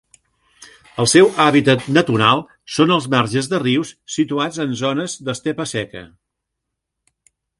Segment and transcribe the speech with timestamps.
[1.01, 2.41] El seu hàbitat natural
[2.77, 6.05] són els marges de rius situats en zones d'estepa seca.